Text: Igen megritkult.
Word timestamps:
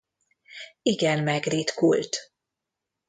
Igen 0.81 1.23
megritkult. 1.23 2.31